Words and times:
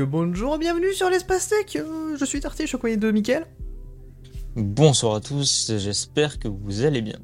bonjour, 0.00 0.58
bienvenue 0.58 0.92
sur 0.92 1.10
l'espace 1.10 1.48
tech. 1.48 1.76
Euh, 1.76 2.16
je 2.16 2.24
suis 2.24 2.40
Tarté, 2.40 2.64
je 2.64 2.68
suis 2.68 2.76
accompagné 2.76 2.96
de 2.96 3.10
Mickaël. 3.10 3.46
Bonsoir 4.54 5.16
à 5.16 5.20
tous, 5.20 5.72
j'espère 5.76 6.38
que 6.38 6.48
vous 6.48 6.84
allez 6.84 7.02
bien. 7.02 7.18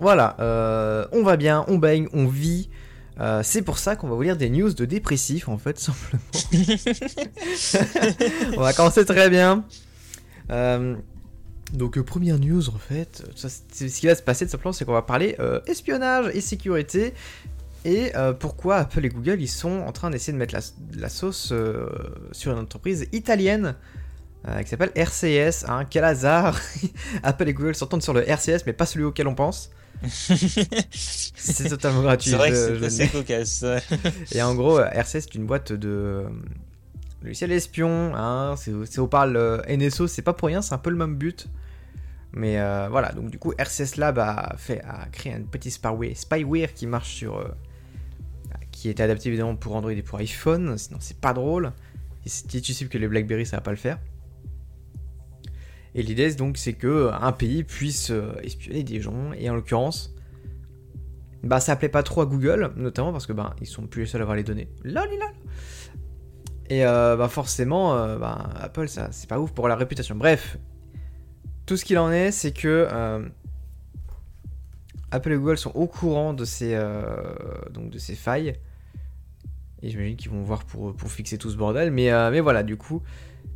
Voilà, 0.00 0.36
euh, 0.40 1.06
on 1.12 1.22
va 1.22 1.36
bien, 1.36 1.64
on 1.68 1.78
baigne, 1.78 2.08
on 2.12 2.26
vit. 2.26 2.70
Euh, 3.20 3.42
c'est 3.44 3.62
pour 3.62 3.78
ça 3.78 3.94
qu'on 3.94 4.08
va 4.08 4.14
vous 4.14 4.22
lire 4.22 4.36
des 4.36 4.48
news 4.48 4.72
de 4.72 4.84
dépressifs 4.84 5.48
en 5.48 5.58
fait, 5.58 5.78
simplement. 5.78 6.22
on 8.56 8.60
va 8.60 8.72
commencer 8.72 9.04
très 9.04 9.28
bien. 9.28 9.64
Donc 11.72 12.00
première 12.02 12.38
news 12.38 12.68
en 12.68 12.78
fait, 12.78 13.24
ça, 13.34 13.48
ce 13.48 13.84
qui 13.84 14.06
va 14.06 14.14
se 14.14 14.22
passer 14.22 14.44
tout 14.44 14.52
simplement, 14.52 14.72
c'est 14.72 14.84
qu'on 14.84 14.92
va 14.92 15.02
parler 15.02 15.36
espionnage 15.66 16.30
et 16.34 16.40
sécurité 16.40 17.14
et 17.84 18.14
euh, 18.16 18.32
pourquoi 18.32 18.76
Apple 18.76 19.04
et 19.04 19.08
Google 19.08 19.40
ils 19.40 19.48
sont 19.48 19.80
en 19.80 19.92
train 19.92 20.10
d'essayer 20.10 20.32
de 20.32 20.38
mettre 20.38 20.54
la, 20.54 20.60
la 20.96 21.08
sauce 21.08 21.50
euh, 21.52 21.88
sur 22.32 22.52
une 22.52 22.58
entreprise 22.58 23.06
italienne 23.12 23.74
euh, 24.48 24.62
qui 24.62 24.68
s'appelle 24.68 24.92
RCS. 24.94 25.64
Hein, 25.68 25.84
quel 25.88 26.04
hasard 26.04 26.58
Apple 27.22 27.48
et 27.48 27.54
Google 27.54 27.74
s'entendent 27.74 28.02
sur 28.02 28.12
le 28.12 28.28
RCS 28.28 28.64
mais 28.66 28.72
pas 28.72 28.86
celui 28.86 29.04
auquel 29.04 29.26
on 29.28 29.34
pense. 29.34 29.70
C'est 30.90 31.68
totalement 31.68 32.02
gratuit. 32.02 32.30
C'est 32.30 32.36
vrai 32.36 32.50
que 32.50 32.88
c'est 32.90 33.08
cocasse. 33.08 33.64
et 34.32 34.42
en 34.42 34.54
gros, 34.54 34.80
RCS 34.80 35.20
c'est 35.22 35.34
une 35.34 35.46
boîte 35.46 35.72
de 35.72 36.24
logiciel 37.22 37.52
espion. 37.52 38.12
Hein, 38.16 38.54
c'est- 38.56 38.98
on 38.98 39.06
parle 39.08 39.62
NSO, 39.68 40.06
c'est 40.08 40.22
pas 40.22 40.32
pour 40.32 40.48
rien, 40.48 40.62
c'est 40.62 40.74
un 40.74 40.78
peu 40.78 40.90
le 40.90 40.96
même 40.96 41.16
but. 41.16 41.46
Mais 42.32 42.56
voilà, 42.88 43.12
donc 43.12 43.30
du 43.30 43.38
coup, 43.38 43.52
RCS 43.58 43.96
Lab 43.96 44.18
a, 44.18 44.54
fait, 44.58 44.80
a 44.88 45.06
créé 45.12 45.34
un 45.34 45.42
petit 45.42 45.70
spyware, 45.70 46.16
spyware 46.16 46.74
qui 46.74 46.86
marche 46.86 47.14
sur. 47.14 47.54
Qui 48.82 48.88
était 48.88 49.04
adapté 49.04 49.28
évidemment 49.28 49.54
pour 49.54 49.76
Android 49.76 49.92
et 49.92 50.02
pour 50.02 50.18
iPhone, 50.18 50.76
sinon 50.76 50.98
c'est 51.00 51.20
pas 51.20 51.32
drôle. 51.32 51.72
Et 52.26 52.28
C'est 52.28 52.48
possible 52.48 52.90
que 52.90 52.98
les 52.98 53.06
Blackberry 53.06 53.46
ça 53.46 53.58
va 53.58 53.60
pas 53.62 53.70
le 53.70 53.76
faire. 53.76 54.00
Et 55.94 56.02
l'idée 56.02 56.34
donc 56.34 56.56
c'est 56.56 56.72
que 56.72 56.88
euh, 56.88 57.12
un 57.12 57.30
pays 57.30 57.62
puisse 57.62 58.10
euh, 58.10 58.32
espionner 58.42 58.82
des 58.82 59.00
gens, 59.00 59.32
et 59.38 59.48
en 59.48 59.54
l'occurrence, 59.54 60.16
bah 61.44 61.60
ça 61.60 61.76
plaît 61.76 61.88
pas 61.88 62.02
trop 62.02 62.22
à 62.22 62.26
Google, 62.26 62.72
notamment 62.74 63.12
parce 63.12 63.24
que 63.24 63.32
bah 63.32 63.54
ils 63.60 63.68
sont 63.68 63.86
plus 63.86 64.00
les 64.00 64.06
seuls 64.08 64.20
à 64.20 64.24
avoir 64.24 64.36
les 64.36 64.42
données. 64.42 64.68
Lol, 64.82 65.08
lol. 65.08 65.30
Et 66.68 66.84
euh, 66.84 67.14
bah 67.14 67.28
forcément, 67.28 68.18
bah, 68.18 68.50
Apple 68.56 68.88
ça 68.88 69.10
c'est 69.12 69.28
pas 69.28 69.38
ouf 69.38 69.52
pour 69.52 69.68
la 69.68 69.76
réputation. 69.76 70.16
Bref, 70.16 70.58
tout 71.66 71.76
ce 71.76 71.84
qu'il 71.84 71.98
en 71.98 72.10
est, 72.10 72.32
c'est 72.32 72.50
que 72.50 72.88
Apple 75.12 75.30
et 75.30 75.36
Google 75.36 75.56
sont 75.56 75.70
au 75.76 75.86
courant 75.86 76.34
de 76.34 76.44
ces 76.44 76.76
donc 77.72 77.90
de 77.90 77.98
ces 77.98 78.16
failles. 78.16 78.58
Et 79.82 79.90
j'imagine 79.90 80.16
qu'ils 80.16 80.30
vont 80.30 80.42
voir 80.42 80.64
pour, 80.64 80.94
pour 80.94 81.10
fixer 81.10 81.38
tout 81.38 81.50
ce 81.50 81.56
bordel. 81.56 81.90
Mais, 81.90 82.10
euh, 82.12 82.30
mais 82.30 82.40
voilà, 82.40 82.62
du 82.62 82.76
coup, 82.76 83.02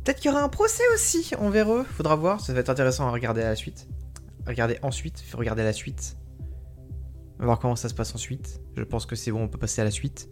peut-être 0.03 0.19
qu'il 0.19 0.29
y 0.29 0.33
aura 0.33 0.43
un 0.43 0.49
procès 0.49 0.83
aussi 0.93 1.31
envers 1.39 1.71
eux. 1.73 1.85
Faudra 1.95 2.15
voir, 2.15 2.41
ça 2.41 2.53
va 2.53 2.59
être 2.59 2.69
intéressant 2.69 3.07
à 3.07 3.11
regarder 3.11 3.41
à 3.41 3.49
la 3.49 3.55
suite. 3.55 3.87
Regarder 4.45 4.77
ensuite, 4.81 5.23
regarder 5.33 5.63
la 5.63 5.73
suite. 5.73 6.17
On 7.37 7.39
va 7.41 7.45
voir 7.45 7.59
comment 7.59 7.75
ça 7.75 7.87
se 7.89 7.93
passe 7.93 8.13
ensuite. 8.15 8.61
Je 8.75 8.83
pense 8.83 9.05
que 9.05 9.15
c'est 9.15 9.31
bon, 9.31 9.43
on 9.43 9.47
peut 9.47 9.57
passer 9.59 9.81
à 9.81 9.83
la 9.83 9.91
suite. 9.91 10.29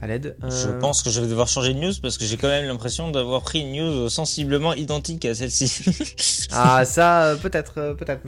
À 0.00 0.06
l'aide. 0.06 0.36
Je 0.42 0.68
Euh, 0.68 0.78
pense 0.78 1.02
que 1.02 1.08
je 1.10 1.20
vais 1.22 1.26
devoir 1.26 1.48
changer 1.48 1.72
de 1.72 1.78
news 1.78 1.92
parce 2.02 2.18
que 2.18 2.24
j'ai 2.24 2.36
quand 2.36 2.48
même 2.48 2.66
l'impression 2.66 3.10
d'avoir 3.10 3.40
pris 3.42 3.60
une 3.60 3.72
news 3.72 4.08
sensiblement 4.10 4.74
identique 4.74 5.24
à 5.24 5.34
celle-ci. 5.34 6.46
Ah, 6.52 6.84
ça, 6.84 7.24
euh, 7.24 7.36
peut-être, 7.36 7.94
peut-être, 7.98 8.22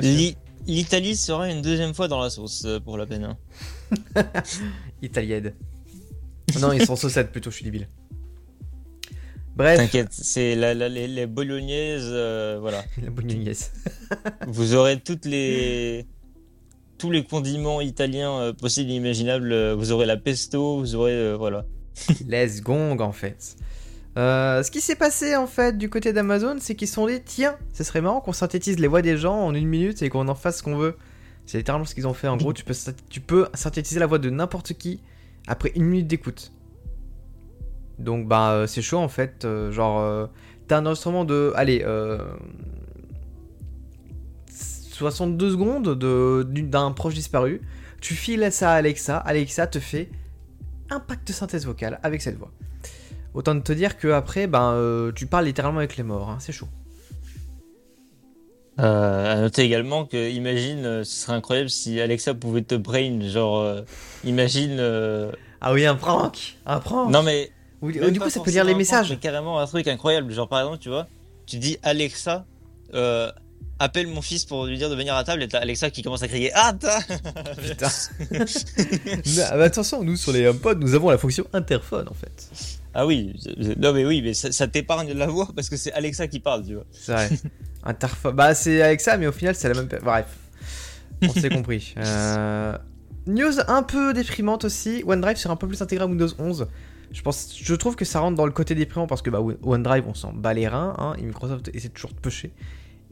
L'Italie 0.66 1.16
sera 1.16 1.48
une 1.50 1.62
deuxième 1.62 1.94
fois 1.94 2.08
dans 2.08 2.20
la 2.20 2.30
sauce 2.30 2.66
pour 2.84 2.96
la 2.98 3.06
peine. 3.06 3.24
hein. 3.24 3.36
Italienne. 5.02 5.54
non, 6.60 6.72
ils 6.72 6.84
sont 6.84 6.96
saucettes 6.96 7.30
plutôt, 7.32 7.50
je 7.50 7.56
suis 7.56 7.64
débile. 7.64 7.88
Bref, 9.56 9.76
T'inquiète, 9.78 10.08
c'est 10.12 10.54
la, 10.54 10.72
la- 10.72 10.88
les, 10.88 11.08
les 11.08 11.26
bolognaises, 11.26 12.06
euh, 12.10 12.58
voilà. 12.60 12.84
la 13.02 13.10
bolognaise. 13.10 13.72
Vous 14.46 14.74
aurez 14.74 15.00
toutes 15.00 15.24
les 15.24 16.06
tous 16.96 17.10
les 17.10 17.24
condiments 17.24 17.80
italiens 17.80 18.32
euh, 18.40 18.52
possibles 18.52 18.90
et 18.90 18.94
imaginables. 18.94 19.52
euh, 19.52 19.74
Vous 19.74 19.90
aurez 19.92 20.06
la 20.06 20.16
pesto, 20.16 20.78
vous 20.78 20.94
aurez 20.94 21.12
euh, 21.12 21.36
voilà. 21.36 21.64
Les 22.26 22.48
gong 22.60 22.98
en 23.00 23.12
fait. 23.12 23.56
Ce 24.16 24.70
qui 24.70 24.80
s'est 24.80 24.96
passé 24.96 25.36
en 25.36 25.46
fait 25.46 25.76
du 25.78 25.88
côté 25.90 26.12
d'Amazon, 26.12 26.56
c'est 26.60 26.74
qu'ils 26.74 26.88
se 26.88 26.94
sont 26.94 27.06
dit 27.06 27.20
tiens, 27.24 27.56
ce 27.72 27.84
serait 27.84 28.00
marrant 28.00 28.20
qu'on 28.20 28.32
synthétise 28.32 28.78
les 28.80 28.88
voix 28.88 29.00
des 29.02 29.16
gens 29.16 29.36
en 29.44 29.54
une 29.54 29.66
minute 29.68 30.02
et 30.02 30.08
qu'on 30.08 30.26
en 30.28 30.34
fasse 30.34 30.58
ce 30.58 30.62
qu'on 30.64 30.76
veut. 30.76 30.96
C'est 31.46 31.58
littéralement 31.58 31.84
ce 31.84 31.94
qu'ils 31.94 32.06
ont 32.06 32.14
fait. 32.14 32.26
En 32.28 32.36
gros, 32.36 32.52
tu 32.52 32.64
peux, 32.64 32.72
synthétiser- 32.74 33.08
tu 33.10 33.20
peux 33.20 33.46
synthétiser 33.54 33.98
la 34.00 34.06
voix 34.06 34.18
de 34.18 34.28
n'importe 34.30 34.72
qui 34.74 35.00
après 35.48 35.72
une 35.74 35.84
minute 35.84 36.06
d'écoute. 36.06 36.52
Donc 37.98 38.28
bah 38.28 38.52
euh, 38.52 38.66
c'est 38.66 38.82
chaud 38.82 38.98
en 38.98 39.08
fait. 39.08 39.44
euh, 39.44 39.72
genre, 39.72 40.00
euh, 40.00 40.26
t'as 40.68 40.78
un 40.78 40.86
enregistrement 40.86 41.24
de, 41.24 41.52
allez, 41.56 41.82
euh, 41.84 42.18
62 44.50 45.50
secondes 45.50 45.98
d'un 45.98 46.92
proche 46.92 47.14
disparu. 47.14 47.60
Tu 48.00 48.14
files 48.14 48.48
ça 48.52 48.72
à 48.72 48.74
Alexa. 48.74 49.16
Alexa 49.18 49.66
te 49.66 49.80
fait 49.80 50.08
un 50.90 51.00
pack 51.00 51.24
de 51.24 51.32
synthèse 51.32 51.66
vocale 51.66 51.98
avec 52.02 52.22
cette 52.22 52.36
voix. 52.36 52.52
Autant 53.34 53.54
de 53.54 53.60
te 53.60 53.72
dire 53.72 53.98
que 53.98 54.08
après, 54.08 54.46
ben, 54.46 55.10
tu 55.14 55.26
parles 55.26 55.44
littéralement 55.44 55.78
avec 55.78 55.96
les 55.96 56.02
morts. 56.02 56.30
hein, 56.30 56.38
c'est 56.40 56.52
chaud. 56.52 56.68
Euh, 58.80 59.32
à 59.32 59.40
noter 59.40 59.62
également 59.62 60.04
que 60.04 60.30
imagine, 60.30 60.84
euh, 60.84 61.04
ce 61.04 61.22
serait 61.22 61.32
incroyable 61.32 61.68
si 61.70 62.00
Alexa 62.00 62.34
pouvait 62.34 62.62
te 62.62 62.76
brain, 62.76 63.20
genre 63.28 63.58
euh, 63.58 63.82
imagine. 64.24 64.76
euh, 64.78 65.32
Ah 65.60 65.72
oui, 65.72 65.84
un 65.84 65.96
prank, 65.96 66.56
un 66.64 66.78
prank. 66.78 67.10
Non 67.10 67.22
mais 67.24 67.50
Ou- 67.82 67.90
du 67.90 67.98
pas 68.00 68.26
coup, 68.26 68.30
ça 68.30 68.40
peut 68.40 68.50
lire 68.52 68.62
les 68.64 68.70
prank, 68.72 68.78
messages. 68.78 69.10
mais 69.10 69.16
carrément 69.16 69.58
un 69.58 69.66
truc 69.66 69.88
incroyable, 69.88 70.32
genre 70.32 70.48
par 70.48 70.60
exemple, 70.60 70.78
tu 70.78 70.90
vois, 70.90 71.08
tu 71.46 71.58
dis 71.58 71.76
Alexa. 71.82 72.44
euh, 72.94 73.30
Appelle 73.80 74.08
mon 74.08 74.22
fils 74.22 74.44
pour 74.44 74.66
lui 74.66 74.76
dire 74.76 74.90
de 74.90 74.96
venir 74.96 75.14
à 75.14 75.22
table 75.22 75.40
et 75.40 75.46
t'as 75.46 75.60
Alexa 75.60 75.90
qui 75.90 76.02
commence 76.02 76.24
à 76.24 76.26
crier 76.28 76.50
Ah 76.52 76.72
Putain. 77.62 77.88
Non, 79.36 79.60
attention, 79.62 80.02
nous 80.02 80.16
sur 80.16 80.32
les 80.32 80.46
HomePod, 80.48 80.80
nous 80.80 80.94
avons 80.94 81.10
la 81.10 81.18
fonction 81.18 81.44
interphone 81.52 82.08
en 82.08 82.14
fait. 82.14 82.50
Ah 82.94 83.06
oui, 83.06 83.34
non 83.78 83.92
mais 83.92 84.04
oui, 84.04 84.20
mais 84.20 84.34
ça, 84.34 84.50
ça 84.50 84.66
t'épargne 84.66 85.12
la 85.12 85.26
voix 85.28 85.48
parce 85.54 85.68
que 85.68 85.76
c'est 85.76 85.92
Alexa 85.92 86.26
qui 86.26 86.40
parle, 86.40 86.64
tu 86.66 86.74
vois. 86.74 86.84
C'est 86.92 87.12
vrai. 87.12 87.28
interphone. 87.84 88.34
Bah, 88.34 88.54
c'est 88.54 88.82
avec 88.82 89.00
ça, 89.00 89.16
mais 89.16 89.26
au 89.26 89.32
final, 89.32 89.54
c'est 89.54 89.68
la 89.68 89.74
même. 89.74 89.88
Bref. 90.02 90.26
On 91.22 91.32
s'est 91.32 91.48
compris. 91.54 91.94
Euh, 91.96 92.76
News 93.26 93.60
un 93.68 93.82
peu 93.82 94.12
déprimante 94.12 94.64
aussi. 94.64 95.02
OneDrive 95.06 95.36
sera 95.36 95.54
un 95.54 95.56
peu 95.56 95.68
plus 95.68 95.80
intégré 95.82 96.04
à 96.04 96.06
Windows 96.06 96.28
11. 96.38 96.68
Je, 97.10 97.22
pense, 97.22 97.54
je 97.60 97.74
trouve 97.74 97.96
que 97.96 98.04
ça 98.04 98.20
rentre 98.20 98.36
dans 98.36 98.46
le 98.46 98.52
côté 98.52 98.74
déprimant 98.74 99.06
parce 99.06 99.22
que 99.22 99.30
bah, 99.30 99.40
OneDrive, 99.62 100.04
on 100.06 100.14
s'en 100.14 100.32
bat 100.32 100.54
les 100.54 100.68
reins. 100.68 100.94
Hein, 100.98 101.14
et 101.18 101.22
Microsoft 101.22 101.70
essaie 101.74 101.88
toujours 101.88 102.12
de 102.12 102.20
pusher. 102.20 102.52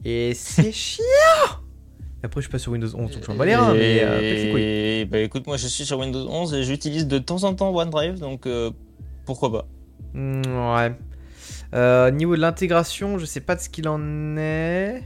Et 0.05 0.33
c'est 0.35 0.71
chiant 0.71 1.03
Après, 2.23 2.41
je 2.41 2.45
suis 2.45 2.51
pas 2.51 2.59
sur 2.59 2.71
Windows 2.71 2.87
11, 2.87 3.11
donc 3.11 3.23
je 3.23 3.31
m'en 3.31 3.37
bats 3.37 3.45
les 3.45 3.55
reins. 3.55 3.73
Mais 3.73 3.99
euh, 4.03 5.05
bah 5.05 5.19
écoute, 5.19 5.47
moi 5.47 5.57
je 5.57 5.67
suis 5.67 5.85
sur 5.85 5.99
Windows 5.99 6.27
11 6.29 6.53
et 6.53 6.63
j'utilise 6.63 7.07
de 7.07 7.17
temps 7.17 7.43
en 7.43 7.53
temps 7.53 7.75
OneDrive, 7.75 8.19
donc 8.19 8.45
euh, 8.45 8.71
pourquoi 9.25 9.51
pas. 9.51 9.67
Mm, 10.13 10.41
ouais. 10.75 10.95
Euh, 11.73 12.11
niveau 12.11 12.35
de 12.35 12.41
l'intégration, 12.41 13.17
je 13.19 13.25
sais 13.25 13.41
pas 13.41 13.55
de 13.55 13.61
ce 13.61 13.69
qu'il 13.69 13.87
en 13.87 14.37
est. 14.37 15.03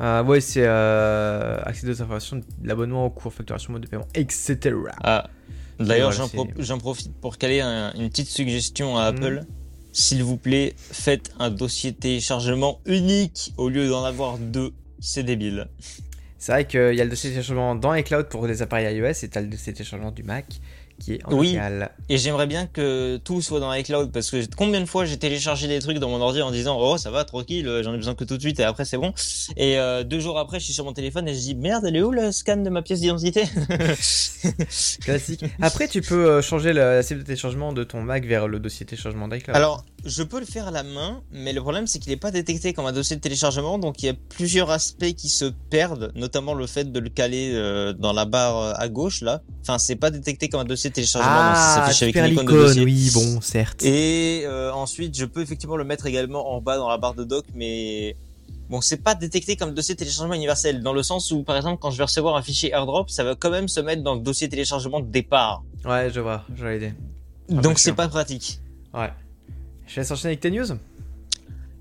Euh, 0.00 0.22
ouais, 0.24 0.40
c'est 0.42 0.64
euh, 0.66 1.58
accès 1.64 1.88
aux 1.88 2.02
informations, 2.02 2.40
l'abonnement 2.62 3.06
au 3.06 3.10
cours, 3.10 3.32
facturation, 3.32 3.72
mode 3.72 3.82
de 3.82 3.88
paiement, 3.88 4.06
etc. 4.14 4.58
Ah, 5.02 5.30
d'ailleurs, 5.80 6.12
j'en 6.12 6.28
pro- 6.28 6.46
profite 6.78 7.14
pour 7.20 7.38
caler 7.38 7.60
un- 7.60 7.92
une 7.94 8.10
petite 8.10 8.28
suggestion 8.28 8.98
à 8.98 9.10
Mhm. 9.10 9.16
Apple. 9.16 9.44
S'il 9.92 10.22
vous 10.22 10.36
plaît, 10.36 10.74
faites 10.76 11.32
un 11.38 11.48
dossier 11.48 11.94
téléchargement 11.94 12.80
unique 12.84 13.54
au 13.56 13.70
lieu 13.70 13.88
d'en 13.88 14.04
avoir 14.04 14.36
deux. 14.36 14.72
C'est 15.00 15.22
débile. 15.22 15.68
C'est 16.38 16.52
vrai 16.52 16.66
qu'il 16.66 16.94
y 16.94 17.00
a 17.00 17.04
le 17.04 17.08
dossier 17.10 17.30
de 17.30 17.34
téléchargement 17.36 17.74
dans 17.74 17.94
iCloud 17.94 18.28
pour 18.28 18.46
les 18.46 18.60
appareils 18.60 18.94
iOS 18.98 19.24
et 19.24 19.28
t'as 19.28 19.40
le 19.40 19.46
dossier 19.46 19.72
de 19.72 19.78
téléchargement 19.78 20.10
du 20.10 20.22
Mac 20.22 20.44
qui 20.98 21.14
est 21.14 21.24
en 21.26 21.32
Oui. 21.34 21.52
local. 21.52 21.90
Et 22.08 22.18
j'aimerais 22.18 22.46
bien 22.46 22.66
que 22.66 23.18
tout 23.18 23.42
soit 23.42 23.60
dans 23.60 23.72
iCloud 23.72 24.10
parce 24.12 24.30
que 24.30 24.38
combien 24.56 24.80
de 24.80 24.86
fois 24.86 25.04
j'ai 25.04 25.16
téléchargé 25.18 25.68
des 25.68 25.78
trucs 25.80 25.98
dans 25.98 26.08
mon 26.08 26.20
ordi 26.20 26.40
en 26.42 26.50
disant 26.50 26.78
oh 26.80 26.96
ça 26.96 27.10
va 27.10 27.24
tranquille 27.24 27.80
j'en 27.82 27.92
ai 27.92 27.96
besoin 27.98 28.14
que 28.14 28.24
tout 28.24 28.36
de 28.36 28.40
suite 28.42 28.60
et 28.60 28.64
après 28.64 28.84
c'est 28.84 28.96
bon 28.96 29.12
et 29.56 29.78
euh, 29.78 30.04
deux 30.04 30.20
jours 30.20 30.38
après 30.38 30.58
je 30.58 30.64
suis 30.64 30.72
sur 30.74 30.84
mon 30.84 30.92
téléphone 30.92 31.28
et 31.28 31.34
je 31.34 31.40
dis 31.40 31.54
merde 31.54 31.84
elle 31.86 31.96
est 31.96 32.02
où 32.02 32.10
le 32.12 32.32
scan 32.32 32.56
de 32.58 32.70
ma 32.70 32.82
pièce 32.82 33.00
d'identité? 33.00 33.44
Classique. 35.00 35.44
Après, 35.60 35.88
tu 35.88 36.00
peux 36.02 36.26
euh, 36.30 36.42
changer 36.42 36.72
la 36.72 37.02
cible 37.02 37.20
de 37.20 37.26
téléchargement 37.26 37.72
de 37.72 37.84
ton 37.84 38.02
Mac 38.02 38.24
vers 38.24 38.48
le 38.48 38.58
dossier 38.58 38.86
téléchargement 38.86 39.28
d'iCloud. 39.28 39.56
Alors, 39.56 39.84
je 40.06 40.22
peux 40.22 40.38
le 40.38 40.46
faire 40.46 40.68
à 40.68 40.70
la 40.70 40.82
main, 40.82 41.22
mais 41.32 41.52
le 41.52 41.60
problème 41.60 41.86
c'est 41.86 41.98
qu'il 41.98 42.10
n'est 42.10 42.18
pas 42.18 42.30
détecté 42.30 42.72
comme 42.72 42.86
un 42.86 42.92
dossier 42.92 43.16
de 43.16 43.20
téléchargement, 43.20 43.78
donc 43.78 44.02
il 44.02 44.06
y 44.06 44.08
a 44.08 44.14
plusieurs 44.14 44.70
aspects 44.70 45.12
qui 45.12 45.28
se 45.28 45.46
perdent, 45.70 46.12
notamment 46.14 46.54
le 46.54 46.66
fait 46.66 46.90
de 46.90 46.98
le 47.00 47.08
caler 47.08 47.52
euh, 47.54 47.92
dans 47.92 48.12
la 48.12 48.24
barre 48.24 48.58
euh, 48.58 48.72
à 48.76 48.88
gauche 48.88 49.20
là. 49.20 49.42
Enfin, 49.62 49.78
c'est 49.78 49.96
pas 49.96 50.10
détecté 50.10 50.48
comme 50.48 50.60
un 50.60 50.64
dossier 50.64 50.90
de 50.90 50.94
téléchargement, 50.94 51.48
donc 51.48 51.56
ça 51.56 51.74
ah, 51.74 51.86
s'affiche 51.86 51.98
tu 52.12 52.18
avec 52.18 52.32
une 52.32 52.32
icône 52.32 52.46
de 52.46 52.52
dossier. 52.52 52.84
oui, 52.84 53.10
bon, 53.12 53.40
certes. 53.40 53.84
Et 53.84 54.44
euh, 54.46 54.72
ensuite, 54.72 55.18
je 55.18 55.24
peux 55.24 55.42
effectivement 55.42 55.76
le 55.76 55.84
mettre 55.84 56.06
également 56.06 56.52
en 56.54 56.60
bas 56.60 56.76
dans 56.76 56.88
la 56.88 56.98
barre 56.98 57.14
de 57.14 57.24
doc, 57.24 57.44
mais 57.54 58.16
bon, 58.70 58.80
c'est 58.80 59.02
pas 59.02 59.14
détecté 59.16 59.56
comme 59.56 59.74
dossier 59.74 59.94
de 59.94 59.98
téléchargement 59.98 60.34
universel, 60.34 60.82
dans 60.82 60.92
le 60.92 61.02
sens 61.02 61.32
où, 61.32 61.42
par 61.42 61.56
exemple, 61.56 61.78
quand 61.80 61.90
je 61.90 61.98
vais 61.98 62.04
recevoir 62.04 62.36
un 62.36 62.42
fichier 62.42 62.70
AirDrop, 62.70 63.10
ça 63.10 63.24
va 63.24 63.34
quand 63.34 63.50
même 63.50 63.68
se 63.68 63.80
mettre 63.80 64.02
dans 64.02 64.14
le 64.14 64.20
dossier 64.20 64.48
téléchargement 64.48 65.00
de 65.00 65.06
départ. 65.06 65.64
Ouais, 65.84 66.10
je 66.12 66.20
vois, 66.20 66.44
vois 66.48 66.72
l'idée. 66.72 66.94
Ah, 67.50 67.60
Donc 67.60 67.78
c'est 67.78 67.92
pas 67.92 68.08
pratique. 68.08 68.60
Ouais. 68.94 69.10
Je 69.86 70.00
laisse 70.00 70.10
enchaîner 70.10 70.30
avec 70.32 70.40
tes 70.40 70.50
news 70.50 70.66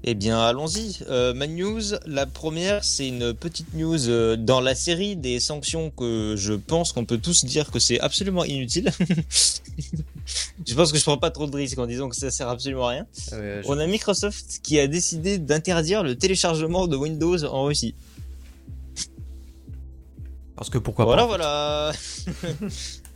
Eh 0.03 0.13
bien, 0.13 0.39
allons-y. 0.39 0.99
Euh, 1.09 1.33
ma 1.33 1.47
news, 1.47 1.81
la 2.05 2.25
première, 2.25 2.83
c'est 2.83 3.07
une 3.07 3.33
petite 3.33 3.73
news 3.73 4.07
euh, 4.09 4.35
dans 4.37 4.61
la 4.61 4.75
série 4.75 5.15
des 5.15 5.39
sanctions 5.39 5.89
que 5.89 6.35
je 6.37 6.53
pense 6.53 6.91
qu'on 6.91 7.05
peut 7.05 7.17
tous 7.17 7.45
dire 7.45 7.71
que 7.71 7.79
c'est 7.79 7.99
absolument 7.99 8.43
inutile. 8.45 8.91
je 10.67 10.73
pense 10.75 10.91
que 10.91 10.97
je 10.99 11.03
prends 11.03 11.17
pas 11.17 11.31
trop 11.31 11.47
de 11.47 11.55
risques 11.55 11.79
en 11.79 11.87
disant 11.87 12.09
que 12.09 12.15
ça 12.15 12.29
sert 12.29 12.47
absolument 12.47 12.85
à 12.87 12.89
rien. 12.91 13.07
Euh, 13.33 13.61
je- 13.63 13.67
On 13.67 13.79
a 13.79 13.87
Microsoft 13.87 14.59
qui 14.61 14.79
a 14.79 14.87
décidé 14.87 15.39
d'interdire 15.39 16.03
le 16.03 16.15
téléchargement 16.15 16.87
de 16.87 16.95
Windows 16.95 17.43
en 17.43 17.63
Russie. 17.65 17.95
Parce 20.55 20.69
que 20.69 20.77
pourquoi 20.77 21.03
voilà, 21.05 21.23
pas 21.23 21.27
voilà. 21.27 21.91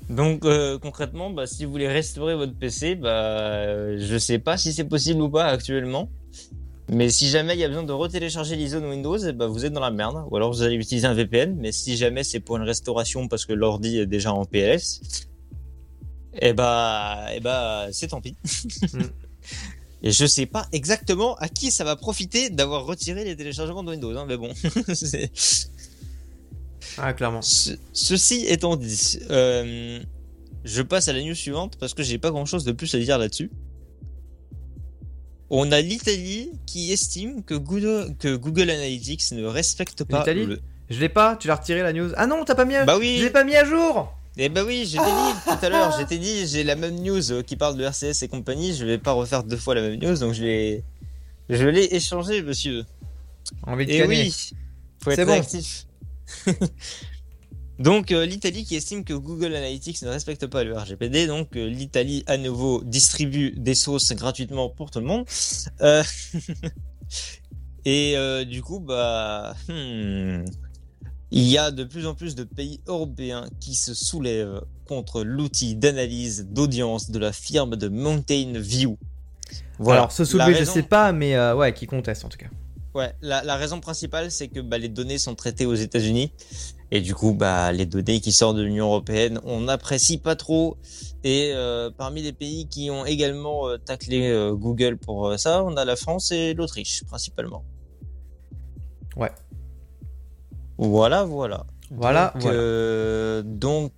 Donc 0.09 0.43
euh, 0.43 0.79
concrètement, 0.79 1.29
bah, 1.29 1.45
si 1.45 1.65
vous 1.65 1.71
voulez 1.71 1.87
restaurer 1.87 2.35
votre 2.35 2.53
PC, 2.53 2.95
bah, 2.95 3.09
euh, 3.09 3.97
je 3.99 4.17
sais 4.17 4.39
pas 4.39 4.57
si 4.57 4.73
c'est 4.73 4.83
possible 4.85 5.21
ou 5.21 5.29
pas 5.29 5.45
actuellement. 5.45 6.09
Mais 6.91 7.11
si 7.11 7.29
jamais 7.29 7.53
il 7.53 7.59
y 7.59 7.63
a 7.63 7.67
besoin 7.67 7.83
de 7.83 7.91
retélécharger 7.91 8.55
l'ISO 8.55 8.79
de 8.81 8.87
Windows, 8.87 9.17
eh 9.19 9.31
bah, 9.31 9.45
vous 9.45 9.63
êtes 9.65 9.73
dans 9.73 9.79
la 9.79 9.91
merde. 9.91 10.25
Ou 10.31 10.35
alors 10.35 10.51
vous 10.51 10.63
allez 10.63 10.75
utiliser 10.75 11.05
un 11.05 11.13
VPN. 11.13 11.55
Mais 11.55 11.71
si 11.71 11.95
jamais 11.95 12.23
c'est 12.23 12.39
pour 12.39 12.57
une 12.57 12.63
restauration 12.63 13.27
parce 13.27 13.45
que 13.45 13.53
l'ordi 13.53 13.99
est 13.99 14.07
déjà 14.07 14.33
en 14.33 14.45
PLS, 14.45 15.01
eh 16.41 16.53
bah, 16.53 17.27
eh 17.35 17.39
bah, 17.39 17.87
c'est 17.91 18.07
tant 18.07 18.21
pis. 18.21 18.35
Mm. 18.93 19.01
Et 20.01 20.11
je 20.11 20.25
sais 20.25 20.45
pas 20.45 20.65
exactement 20.71 21.35
à 21.35 21.49
qui 21.49 21.71
ça 21.71 21.83
va 21.83 21.97
profiter 21.97 22.49
d'avoir 22.49 22.85
retiré 22.85 23.25
les 23.25 23.35
téléchargements 23.35 23.83
de 23.83 23.91
Windows. 23.91 24.17
Hein, 24.17 24.25
mais 24.27 24.37
bon, 24.37 24.49
c'est- 24.93 25.29
Ah, 26.97 27.13
clairement. 27.13 27.41
ce- 27.41 27.71
ceci 27.93 28.45
étant 28.47 28.75
dit, 28.75 29.19
euh, 29.29 29.99
je 30.63 30.81
passe 30.81 31.07
à 31.07 31.13
la 31.13 31.21
news 31.21 31.35
suivante 31.35 31.77
parce 31.79 31.93
que 31.93 32.03
j'ai 32.03 32.17
pas 32.17 32.31
grand 32.31 32.45
chose 32.45 32.63
de 32.63 32.71
plus 32.71 32.93
à 32.95 32.99
dire 32.99 33.17
là-dessus. 33.17 33.49
On 35.49 35.71
a 35.71 35.81
l'Italie 35.81 36.51
qui 36.67 36.91
estime 36.91 37.43
que 37.43 37.55
Google, 37.55 38.15
que 38.19 38.35
Google 38.35 38.69
Analytics 38.69 39.31
ne 39.31 39.45
respecte 39.45 40.03
pas 40.03 40.19
L'Italie 40.19 40.45
le... 40.45 40.59
Je 40.89 40.99
l'ai 40.99 41.09
pas, 41.09 41.35
tu 41.35 41.47
l'as 41.47 41.55
retiré 41.55 41.81
la 41.81 41.93
news. 41.93 42.11
Ah 42.17 42.27
non, 42.27 42.43
t'as 42.45 42.55
pas 42.55 42.65
mis 42.65 42.75
à... 42.75 42.85
Bah 42.85 42.93
Je 42.95 42.99
oui, 42.99 43.19
l'ai 43.21 43.29
pas 43.29 43.43
mis 43.43 43.55
à 43.55 43.65
jour 43.65 44.13
eh 44.41 44.47
bah 44.47 44.63
oui, 44.65 44.85
je 44.85 44.91
t'ai 44.95 45.03
dit 45.03 45.43
tout 45.59 45.65
à 45.65 45.69
l'heure, 45.69 45.99
je 45.99 46.05
t'ai 46.05 46.17
dit, 46.17 46.47
j'ai 46.47 46.63
la 46.63 46.77
même 46.77 46.95
news 47.01 47.43
qui 47.45 47.57
parle 47.57 47.75
de 47.75 47.83
RCS 47.83 48.23
et 48.23 48.29
compagnie, 48.29 48.73
je 48.73 48.85
vais 48.85 48.97
pas 48.97 49.11
refaire 49.11 49.43
deux 49.43 49.57
fois 49.57 49.75
la 49.75 49.81
même 49.81 49.99
news, 49.99 50.15
donc 50.17 50.33
je 50.33 50.43
l'ai, 50.43 50.83
je 51.49 51.65
l'ai 51.65 51.93
échangé, 51.93 52.41
monsieur. 52.41 52.85
Envie 53.63 53.85
de 53.85 53.91
Et 53.91 53.97
canner. 53.97 54.07
Oui, 54.23 54.49
faut 55.03 55.11
C'est 55.11 55.21
être 55.23 55.27
bon. 55.27 55.33
actif. 55.33 55.87
donc 57.79 58.11
euh, 58.11 58.25
l'Italie 58.25 58.65
qui 58.65 58.75
estime 58.75 59.03
que 59.03 59.13
Google 59.13 59.55
Analytics 59.55 60.01
ne 60.01 60.09
respecte 60.09 60.45
pas 60.47 60.63
le 60.63 60.77
RGPD, 60.77 61.27
donc 61.27 61.55
euh, 61.55 61.67
l'Italie 61.67 62.23
à 62.27 62.37
nouveau 62.37 62.83
distribue 62.83 63.53
des 63.57 63.75
sauces 63.75 64.11
gratuitement 64.13 64.69
pour 64.69 64.91
tout 64.91 64.99
le 64.99 65.05
monde. 65.05 65.25
Euh, 65.81 66.03
Et 67.85 68.15
du 68.45 68.61
coup, 68.61 68.81
bah, 68.81 69.55
hmm, 69.69 70.43
il 71.31 71.43
y 71.43 71.57
a 71.57 71.71
de 71.71 71.85
plus 71.85 72.05
en 72.05 72.13
plus 72.13 72.35
de 72.35 72.43
pays 72.43 72.81
européens 72.87 73.45
qui 73.61 73.73
se 73.73 73.93
soulèvent 73.93 74.61
contre 74.85 75.23
l'outil 75.23 75.75
d'analyse 75.75 76.45
d'audience 76.51 77.09
de 77.09 77.17
la 77.17 77.31
firme 77.31 77.77
de 77.77 77.87
Mountain 77.87 78.53
View. 78.59 78.97
Alors, 79.87 80.11
se 80.11 80.25
soulever, 80.25 80.53
je 80.53 80.59
raison- 80.59 80.73
sais 80.73 80.83
pas, 80.83 81.13
mais 81.13 81.39
ouais, 81.53 81.73
qui 81.73 81.87
conteste 81.87 82.25
en 82.25 82.29
tout 82.29 82.37
cas? 82.37 82.49
Ouais, 82.95 83.13
la, 83.21 83.43
la 83.43 83.55
raison 83.55 83.79
principale, 83.79 84.31
c'est 84.31 84.47
que 84.47 84.59
bah, 84.59 84.77
les 84.77 84.89
données 84.89 85.19
sont 85.19 85.35
traitées 85.35 85.65
aux 85.65 85.75
États-Unis. 85.75 86.31
Et 86.91 87.01
du 87.01 87.13
coup, 87.13 87.33
bah, 87.33 87.71
les 87.71 87.85
données 87.85 88.19
qui 88.19 88.31
sortent 88.31 88.57
de 88.57 88.63
l'Union 88.63 88.87
européenne, 88.87 89.39
on 89.43 89.61
n'apprécie 89.61 90.17
pas 90.17 90.35
trop. 90.35 90.77
Et 91.23 91.51
euh, 91.53 91.91
parmi 91.95 92.23
les 92.23 92.33
pays 92.33 92.67
qui 92.67 92.89
ont 92.89 93.05
également 93.05 93.67
euh, 93.67 93.77
taclé 93.77 94.29
euh, 94.29 94.53
Google 94.53 94.97
pour 94.97 95.37
ça, 95.37 95.63
on 95.63 95.77
a 95.77 95.85
la 95.85 95.95
France 95.95 96.31
et 96.31 96.55
l'Autriche, 96.55 97.03
principalement. 97.03 97.63
Ouais. 99.15 99.31
Voilà, 100.77 101.25
voilà. 101.25 101.65
Voilà, 101.91 102.31
Donc, 102.35 102.43
voilà. 102.43 103.41
donc 103.43 103.91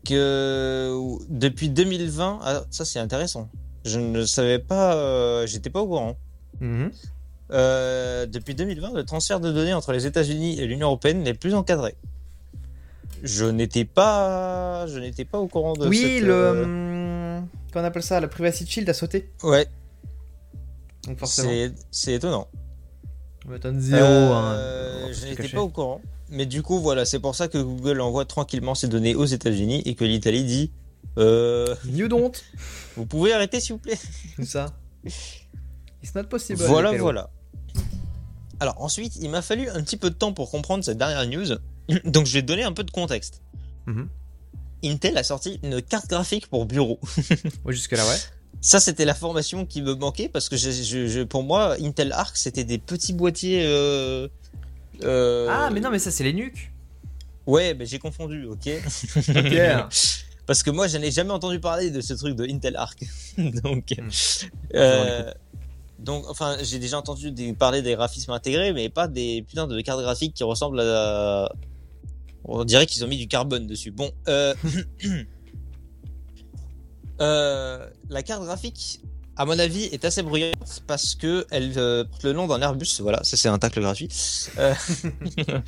depuis 1.30 1.70
2020, 1.70 2.40
ah, 2.42 2.64
ça 2.70 2.86
c'est 2.86 3.00
intéressant. 3.00 3.50
Je 3.84 4.00
ne 4.00 4.24
savais 4.26 4.60
pas, 4.60 5.46
j'étais 5.46 5.70
pas 5.70 5.82
au 5.82 5.88
courant. 5.88 6.16
Mhm. 6.62 6.92
Euh, 7.52 8.26
depuis 8.26 8.56
2020, 8.56 8.94
le 8.94 9.04
transfert 9.04 9.40
de 9.40 9.52
données 9.52 9.74
entre 9.74 9.92
les 9.92 10.06
États-Unis 10.06 10.60
et 10.60 10.66
l'Union 10.68 10.88
européenne 10.88 11.22
n'est 11.24 11.34
plus 11.34 11.54
encadré. 11.54 11.96
Je 13.24 13.46
n'étais 13.46 13.86
pas, 13.86 14.88
je 14.88 14.98
n'étais 15.00 15.26
pas 15.26 15.38
au 15.38 15.48
courant 15.48 15.74
de 15.74 15.88
Oui, 15.88 16.00
cette, 16.02 16.24
le. 16.24 16.34
euh, 16.34 17.38
hum, 17.40 17.48
Qu'on 17.74 17.84
appelle 17.84 18.04
ça, 18.04 18.20
la 18.20 18.28
Privacy 18.28 18.66
Shield 18.66 18.90
a 18.90 18.94
sauté. 18.94 19.30
Ouais, 19.44 19.68
Donc 21.06 21.20
forcément. 21.20 21.52
c'est, 21.92 22.14
étonnant. 22.14 22.48
On 23.46 23.52
m'étonne 23.52 23.80
zéro. 23.80 24.04
Euh, 24.06 24.32
hein, 24.34 25.02
on 25.04 25.08
va 25.08 25.12
je 25.12 25.20
se 25.20 25.26
n'étais 25.28 25.50
pas 25.50 25.62
au 25.62 25.70
courant. 25.70 26.02
Mais 26.30 26.46
du 26.46 26.64
coup, 26.64 26.80
voilà, 26.80 27.06
c'est 27.06 27.20
pour 27.20 27.36
ça 27.36 27.48
que 27.48 27.58
Google 27.58 28.00
envoie 28.02 28.26
tranquillement 28.26 28.74
ses 28.76 28.88
données 28.88 29.16
aux 29.16 29.26
États-Unis 29.26 29.82
et 29.86 29.96
que 29.96 30.06
l'Italie 30.06 30.44
dit, 30.46 30.72
euh, 31.18 31.76
You 31.86 32.08
don't. 32.08 32.32
vous 32.96 33.06
pouvez 33.06 33.34
arrêter 33.34 33.60
s'il 33.60 33.74
vous 33.74 33.80
plaît. 33.80 34.00
Tout 34.38 34.46
ça. 34.46 34.68
It's 35.06 36.16
not 36.16 36.24
possible. 36.24 36.64
Voilà, 36.64 36.94
voilà. 36.98 37.30
Alors 38.62 38.82
ensuite, 38.82 39.16
il 39.20 39.30
m'a 39.30 39.42
fallu 39.42 39.68
un 39.70 39.82
petit 39.82 39.98
peu 39.98 40.10
de 40.10 40.16
temps 40.16 40.32
pour 40.34 40.50
comprendre 40.52 40.84
cette 40.84 40.98
dernière 40.98 41.26
news, 41.28 41.58
donc 42.06 42.28
je 42.28 42.34
vais 42.34 42.42
te 42.42 42.48
donner 42.48 42.64
un 42.64 42.72
peu 42.74 42.84
de 42.84 42.92
contexte. 42.92 43.42
Mhm. 43.88 44.08
Intel 44.84 45.18
a 45.18 45.24
sorti 45.24 45.60
une 45.64 45.82
carte 45.82 46.08
graphique 46.08 46.48
pour 46.48 46.66
bureau. 46.66 47.00
Oui, 47.66 47.74
jusque-là, 47.74 48.08
ouais. 48.08 48.16
Ça, 48.62 48.80
c'était 48.80 49.06
la 49.06 49.16
formation 49.16 49.66
qui 49.66 49.82
me 49.82 49.96
manquait 49.96 50.30
parce 50.30 50.48
que 50.48 50.56
je, 50.58 50.70
je- 50.72 51.08
je- 51.08 51.22
pour 51.24 51.42
moi, 51.44 51.76
Intel 51.82 52.12
Arc, 52.12 52.38
c'était 52.38 52.64
des 52.64 52.78
petits 52.78 53.14
boîtiers. 53.14 53.64
euh, 53.66 54.28
euh, 55.04 55.48
Ah, 55.50 55.70
mais 55.72 55.80
non, 55.80 55.90
mais 55.90 55.98
ça, 56.00 56.12
c'est 56.12 56.24
les 56.24 56.34
nuques. 56.34 56.72
Ouais, 57.48 57.74
mais 57.74 57.88
j'ai 57.88 57.98
confondu, 58.00 58.46
ok. 58.46 58.70
Pierre. 59.34 59.90
Parce 60.48 60.62
que 60.64 60.70
moi, 60.70 60.88
je 60.88 60.98
n'ai 60.98 61.12
jamais 61.12 61.32
entendu 61.32 61.60
parler 61.60 61.90
de 61.92 62.02
ce 62.02 62.14
truc 62.14 62.36
de 62.36 62.44
Intel 62.48 62.76
Arc. 62.76 63.04
donc, 63.38 63.96
Hmm. 63.98 64.10
euh, 64.76 65.32
donc, 66.00 66.26
enfin, 66.28 66.58
j'ai 66.62 66.80
déjà 66.80 66.98
entendu 66.98 67.34
parler 67.54 67.82
des 67.82 67.96
graphismes 67.96 68.32
intégrés, 68.32 68.74
mais 68.74 68.90
pas 68.90 69.08
des 69.08 69.44
putains 69.48 69.68
de 69.68 69.80
cartes 69.82 70.02
graphiques 70.02 70.34
qui 70.34 70.44
ressemblent 70.44 70.80
à. 70.80 71.52
On 72.44 72.64
dirait 72.64 72.88
qu'ils 72.88 73.04
ont 73.06 73.08
mis 73.08 73.18
du 73.18 73.28
carbone 73.28 73.68
dessus. 73.68 73.92
Bon, 73.92 74.10
euh... 74.28 74.56
euh, 77.22 77.88
la 78.10 78.24
carte 78.24 78.44
graphique, 78.44 79.02
à 79.36 79.46
mon 79.46 79.60
avis, 79.60 79.84
est 79.84 80.04
assez 80.04 80.24
bruyante 80.24 80.82
parce 80.88 81.14
que 81.14 81.46
elle 81.52 81.74
euh, 81.78 82.04
porte 82.04 82.24
le 82.24 82.34
nom 82.34 82.48
d'un 82.48 82.62
Airbus. 82.62 83.00
Voilà, 83.00 83.24
ça 83.24 83.38
c'est 83.38 83.50
un 83.50 83.60
tacle 83.60 83.80
gratuit. 83.80 84.10
Euh, 84.58 84.74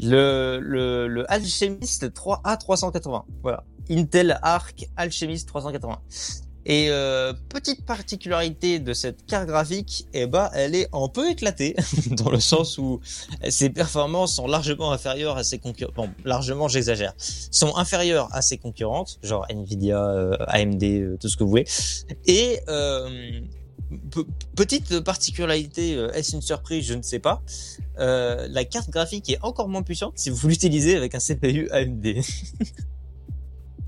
le, 0.00 0.58
le, 0.62 1.06
le 1.06 1.30
Alchemist 1.30 2.08
3A380. 2.08 3.24
Voilà. 3.42 3.62
Intel 3.90 4.38
Arc 4.42 4.86
Alchemist 4.96 5.48
380. 5.48 6.00
Et 6.68 6.88
euh, 6.90 7.32
petite 7.48 7.86
particularité 7.86 8.80
de 8.80 8.92
cette 8.92 9.24
carte 9.24 9.46
graphique, 9.46 10.08
eh 10.12 10.26
ben, 10.26 10.50
elle 10.52 10.74
est 10.74 10.88
un 10.92 11.06
peu 11.06 11.30
éclatée 11.30 11.76
dans 12.10 12.28
le 12.28 12.40
sens 12.40 12.76
où 12.76 13.00
ses 13.48 13.70
performances 13.70 14.34
sont 14.34 14.48
largement 14.48 14.90
inférieures 14.90 15.36
à 15.36 15.44
ses 15.44 15.58
concurrentes. 15.60 15.94
Bon, 15.94 16.10
largement, 16.24 16.66
j'exagère. 16.66 17.14
Sont 17.18 17.76
inférieures 17.76 18.28
à 18.32 18.42
ses 18.42 18.58
concurrentes, 18.58 19.20
genre 19.22 19.46
Nvidia, 19.48 20.04
euh, 20.04 20.36
AMD, 20.48 20.82
euh, 20.82 21.16
tout 21.20 21.28
ce 21.28 21.36
que 21.36 21.44
vous 21.44 21.50
voulez. 21.50 21.66
Et 22.26 22.58
euh, 22.68 23.40
pe- 24.10 24.26
petite 24.56 24.98
particularité, 25.00 25.94
euh, 25.94 26.10
est-ce 26.14 26.34
une 26.34 26.42
surprise? 26.42 26.84
Je 26.84 26.94
ne 26.94 27.02
sais 27.02 27.20
pas. 27.20 27.42
Euh, 28.00 28.48
la 28.50 28.64
carte 28.64 28.90
graphique 28.90 29.30
est 29.30 29.38
encore 29.42 29.68
moins 29.68 29.82
puissante 29.84 30.14
si 30.16 30.30
vous 30.30 30.48
l'utilisez 30.48 30.96
avec 30.96 31.14
un 31.14 31.20
CPU 31.20 31.70
AMD. 31.70 32.16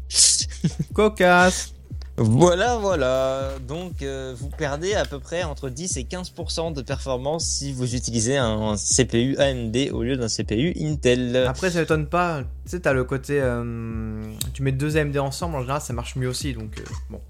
Cocasse. 0.94 1.74
Voilà, 2.20 2.76
voilà. 2.78 3.52
Donc, 3.66 4.02
euh, 4.02 4.34
vous 4.36 4.48
perdez 4.48 4.94
à 4.94 5.04
peu 5.04 5.20
près 5.20 5.44
entre 5.44 5.68
10 5.68 5.96
et 5.98 6.02
15% 6.02 6.72
de 6.74 6.82
performance 6.82 7.44
si 7.46 7.72
vous 7.72 7.94
utilisez 7.94 8.36
un 8.36 8.74
CPU 8.76 9.36
AMD 9.38 9.76
au 9.92 10.02
lieu 10.02 10.16
d'un 10.16 10.26
CPU 10.28 10.74
Intel. 10.80 11.36
Après, 11.48 11.70
ça 11.70 11.78
m'étonne 11.80 12.06
pas. 12.06 12.42
Tu 12.64 12.70
sais, 12.72 12.80
t'as 12.80 12.92
le 12.92 13.04
côté. 13.04 13.38
euh, 13.40 14.22
Tu 14.52 14.62
mets 14.62 14.72
deux 14.72 14.96
AMD 14.96 15.16
ensemble, 15.18 15.56
en 15.56 15.60
général, 15.60 15.80
ça 15.80 15.92
marche 15.92 16.16
mieux 16.16 16.28
aussi. 16.28 16.52
Donc, 16.54 16.78
euh, 16.78 16.82
bon. 17.08 17.20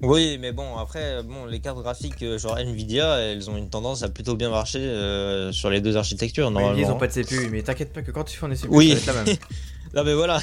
Oui, 0.00 0.38
mais 0.40 0.52
bon, 0.52 0.76
après, 0.76 1.22
bon, 1.24 1.46
les 1.46 1.58
cartes 1.58 1.78
graphiques 1.78 2.22
genre 2.36 2.56
Nvidia, 2.58 3.16
elles 3.18 3.50
ont 3.50 3.56
une 3.56 3.68
tendance 3.70 4.04
à 4.04 4.08
plutôt 4.08 4.36
bien 4.36 4.48
marcher 4.50 4.78
euh, 4.78 5.50
sur 5.50 5.70
les 5.70 5.80
deux 5.80 5.96
architectures, 5.96 6.52
normalement. 6.52 6.78
ils 6.78 6.86
ont 6.86 6.98
pas 6.98 7.08
de 7.08 7.12
CPU, 7.14 7.48
mais 7.50 7.62
t'inquiète 7.62 7.92
pas 7.92 8.02
que 8.02 8.12
quand 8.12 8.22
tu 8.22 8.36
fais 8.38 8.46
un 8.46 8.50
CPU, 8.54 8.68
Oui. 8.70 8.96
ça 8.96 9.12
va 9.12 9.22
être 9.22 9.26
la 9.26 9.32
même. 9.32 9.36
Non 9.94 10.04
mais 10.04 10.12
voilà. 10.14 10.38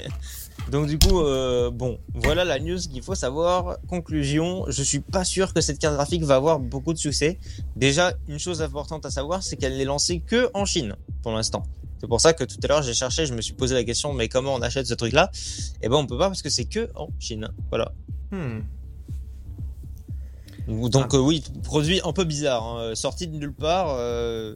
Donc 0.70 0.88
du 0.88 0.98
coup, 0.98 1.20
euh, 1.20 1.70
bon, 1.70 1.98
voilà 2.14 2.44
la 2.44 2.58
news 2.58 2.78
qu'il 2.78 3.02
faut 3.02 3.14
savoir. 3.14 3.78
Conclusion, 3.88 4.64
je 4.68 4.82
suis 4.82 5.00
pas 5.00 5.24
sûr 5.24 5.54
que 5.54 5.60
cette 5.60 5.78
carte 5.78 5.94
graphique 5.94 6.24
va 6.24 6.36
avoir 6.36 6.58
beaucoup 6.58 6.92
de 6.92 6.98
succès. 6.98 7.38
Déjà, 7.76 8.14
une 8.28 8.38
chose 8.38 8.62
importante 8.62 9.06
à 9.06 9.10
savoir, 9.10 9.42
c'est 9.42 9.56
qu'elle 9.56 9.76
n'est 9.76 9.84
lancée 9.84 10.20
que 10.20 10.50
en 10.54 10.64
Chine 10.64 10.96
pour 11.22 11.32
l'instant. 11.32 11.62
C'est 12.00 12.08
pour 12.08 12.20
ça 12.20 12.32
que 12.32 12.44
tout 12.44 12.58
à 12.62 12.66
l'heure 12.66 12.82
j'ai 12.82 12.94
cherché, 12.94 13.26
je 13.26 13.34
me 13.34 13.40
suis 13.40 13.54
posé 13.54 13.74
la 13.74 13.84
question, 13.84 14.12
mais 14.12 14.28
comment 14.28 14.54
on 14.54 14.60
achète 14.60 14.86
ce 14.86 14.94
truc-là? 14.94 15.30
Eh 15.82 15.88
ben 15.88 15.96
on 15.96 16.06
peut 16.06 16.18
pas 16.18 16.28
parce 16.28 16.42
que 16.42 16.50
c'est 16.50 16.66
que 16.66 16.90
en 16.94 17.08
Chine. 17.18 17.48
Voilà. 17.70 17.92
Hmm. 18.30 18.60
Donc 20.68 21.14
euh, 21.14 21.18
oui, 21.18 21.44
produit 21.62 22.00
un 22.04 22.12
peu 22.12 22.24
bizarre, 22.24 22.64
hein, 22.64 22.94
sorti 22.94 23.28
de 23.28 23.36
nulle 23.36 23.52
part 23.52 23.88
euh, 23.90 24.54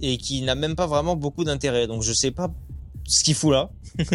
et 0.00 0.16
qui 0.16 0.42
n'a 0.42 0.54
même 0.54 0.74
pas 0.74 0.86
vraiment 0.86 1.14
beaucoup 1.14 1.44
d'intérêt. 1.44 1.86
Donc 1.86 2.02
je 2.02 2.12
sais 2.12 2.30
pas 2.30 2.50
ce 3.04 3.22
qu'il 3.22 3.34
fout 3.34 3.52
là. 3.52 3.70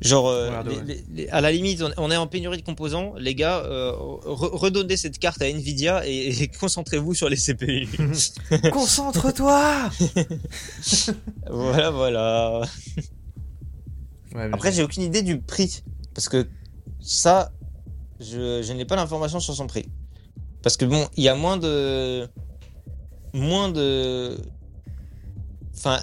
Genre, 0.00 0.26
euh, 0.28 0.48
Regarde, 0.48 0.68
les- 0.68 0.76
ouais. 0.76 0.84
les- 0.86 1.04
les- 1.22 1.28
à 1.28 1.40
la 1.40 1.52
limite, 1.52 1.80
on- 1.82 1.92
on 2.04 2.10
est 2.10 2.16
en 2.16 2.26
pénurie 2.26 2.58
de 2.58 2.62
composants. 2.64 3.14
Les 3.18 3.34
gars, 3.34 3.60
euh, 3.64 3.92
re- 3.92 4.56
redonnez 4.56 4.96
cette 4.96 5.18
carte 5.18 5.40
à 5.40 5.48
Nvidia 5.48 6.06
et, 6.06 6.28
et 6.42 6.48
concentrez-vous 6.60 7.14
sur 7.14 7.28
les 7.28 7.36
CPU. 7.36 7.86
Concentre-toi 8.72 9.90
voilà, 11.50 11.90
voilà. 11.90 12.62
Ouais, 14.34 14.50
Après, 14.52 14.72
j'ai 14.72 14.82
aucune 14.82 15.04
idée 15.04 15.22
du 15.22 15.40
prix. 15.40 15.82
Parce 16.14 16.28
que 16.28 16.46
ça, 17.00 17.52
je, 18.20 18.62
je 18.62 18.72
n'ai 18.72 18.84
pas 18.84 18.96
l'information 18.96 19.40
sur 19.40 19.54
son 19.54 19.66
prix. 19.66 19.86
Parce 20.62 20.76
que 20.76 20.84
bon, 20.84 21.06
il 21.16 21.24
y 21.24 21.28
a 21.28 21.34
moins 21.34 21.56
de. 21.56 22.28
Moins 23.32 23.68
de. 23.68 24.36
Enfin, 25.76 26.00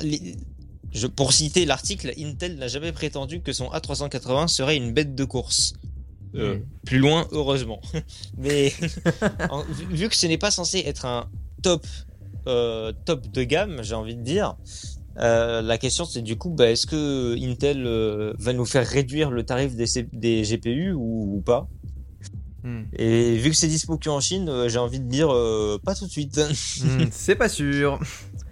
je, 0.93 1.07
pour 1.07 1.33
citer 1.33 1.65
l'article, 1.65 2.13
Intel 2.17 2.57
n'a 2.57 2.67
jamais 2.67 2.91
prétendu 2.91 3.41
que 3.41 3.53
son 3.53 3.67
A380 3.69 4.47
serait 4.47 4.77
une 4.77 4.91
bête 4.93 5.15
de 5.15 5.23
course. 5.25 5.73
Euh, 6.35 6.55
Mm. 6.55 6.61
Plus 6.85 6.99
loin, 6.99 7.27
heureusement. 7.31 7.81
Mais 8.37 8.73
en- 9.49 9.63
vu, 9.63 9.85
vu 9.91 10.09
que 10.09 10.15
ce 10.15 10.27
n'est 10.27 10.37
pas 10.37 10.51
censé 10.51 10.79
être 10.85 11.05
un 11.05 11.29
top, 11.61 11.85
euh, 12.47 12.93
top 13.05 13.27
de 13.27 13.43
gamme, 13.43 13.83
j'ai 13.83 13.95
envie 13.95 14.15
de 14.15 14.21
dire, 14.23 14.55
euh, 15.19 15.61
la 15.61 15.77
question 15.77 16.05
c'est 16.05 16.21
du 16.21 16.37
coup, 16.37 16.49
bah, 16.49 16.71
est-ce 16.71 16.87
que 16.87 17.35
Intel 17.37 17.85
euh, 17.85 18.33
va 18.39 18.53
nous 18.53 18.65
faire 18.65 18.87
réduire 18.87 19.29
le 19.29 19.43
tarif 19.43 19.75
des, 19.75 19.85
C- 19.87 20.07
des 20.13 20.41
GPU 20.43 20.93
ou, 20.93 21.35
ou 21.37 21.41
pas? 21.41 21.67
Hmm. 22.63 22.83
Et 22.97 23.35
vu 23.37 23.49
que 23.49 23.55
c'est 23.57 23.67
dispo 23.67 23.97
que 23.97 24.09
en 24.09 24.21
Chine, 24.21 24.47
euh, 24.47 24.69
j'ai 24.69 24.77
envie 24.79 24.99
de 25.01 25.09
dire 25.09 25.33
euh, 25.33 25.79
pas 25.83 25.95
tout 25.95 26.05
de 26.05 26.11
suite. 26.11 26.39
Hmm, 26.81 27.07
c'est 27.11 27.35
pas 27.35 27.49
sûr. 27.49 27.99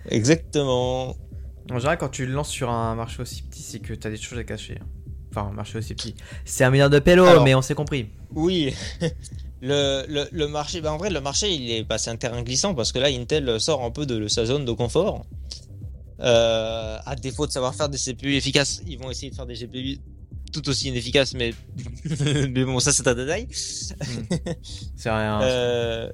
Exactement. 0.09 1.15
En 1.71 1.77
général, 1.77 1.97
quand 1.97 2.09
tu 2.09 2.25
le 2.25 2.33
lances 2.33 2.49
sur 2.49 2.69
un 2.69 2.95
marché 2.95 3.21
aussi 3.21 3.43
petit, 3.43 3.61
c'est 3.61 3.79
que 3.79 3.93
t'as 3.93 4.09
des 4.09 4.17
choses 4.17 4.39
à 4.39 4.43
cacher. 4.43 4.79
Enfin, 5.31 5.47
un 5.49 5.53
marché 5.53 5.77
aussi 5.77 5.93
petit. 5.93 6.15
C'est 6.45 6.63
un 6.63 6.71
milliard 6.71 6.89
de 6.89 6.97
pélos, 6.99 7.25
Alors- 7.25 7.43
mais 7.43 7.53
on 7.55 7.61
s'est 7.61 7.75
compris. 7.75 8.09
Oui. 8.31 8.73
Le, 9.61 10.05
le, 10.07 10.25
le 10.31 10.47
marché, 10.47 10.79
bah 10.79 10.93
en 10.93 10.97
vrai, 10.97 11.09
le 11.09 11.19
marché, 11.19 11.53
il 11.53 11.69
est 11.71 11.83
passé 11.83 12.09
un 12.09 12.15
terrain 12.15 12.41
glissant 12.43 12.73
parce 12.73 12.93
que 12.93 12.99
là, 12.99 13.07
Intel 13.09 13.59
sort 13.59 13.83
un 13.83 13.91
peu 13.91 14.05
de 14.05 14.29
sa 14.29 14.45
zone 14.45 14.63
de 14.63 14.71
confort. 14.71 15.25
Euh, 16.21 16.97
à 17.05 17.15
défaut 17.17 17.45
de 17.45 17.51
savoir 17.51 17.75
faire 17.75 17.89
des 17.89 17.97
CPU 17.97 18.35
efficaces, 18.35 18.81
ils 18.87 18.97
vont 18.97 19.11
essayer 19.11 19.29
de 19.31 19.35
faire 19.35 19.45
des 19.45 19.55
GPU 19.55 19.97
tout 20.53 20.67
aussi 20.69 20.87
inefficaces, 20.87 21.33
mais, 21.33 21.53
mais 22.49 22.63
bon, 22.63 22.79
ça 22.79 22.93
c'est 22.93 23.05
un 23.05 23.13
détail. 23.15 23.47
C'est 23.51 25.09
rien. 25.11 25.41
Euh, 25.41 26.09